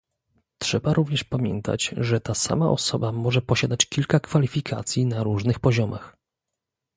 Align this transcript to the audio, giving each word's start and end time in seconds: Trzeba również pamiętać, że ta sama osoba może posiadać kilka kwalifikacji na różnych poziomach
Trzeba 0.61 0.93
również 0.93 1.23
pamiętać, 1.23 1.93
że 1.97 2.21
ta 2.21 2.33
sama 2.33 2.69
osoba 2.69 3.11
może 3.11 3.41
posiadać 3.41 3.85
kilka 3.85 4.19
kwalifikacji 4.19 5.05
na 5.05 5.23
różnych 5.23 5.59
poziomach 5.59 6.17